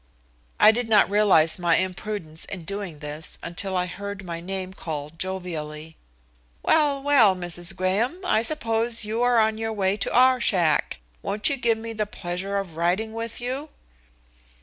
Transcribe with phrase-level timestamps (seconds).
[0.59, 5.19] I did not realize my imprudence in doing this until I heard my name called
[5.19, 5.95] jovially.
[6.63, 7.03] "Well!
[7.03, 7.75] well, Mrs.
[7.75, 10.97] Graham, I suppose you are on your way to our shack.
[11.21, 13.69] Won't you give me the pleasure of riding with you?"